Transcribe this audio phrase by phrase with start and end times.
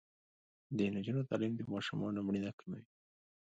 [0.77, 2.83] د نجونو تعلیم د ماشومانو مړینه کموي.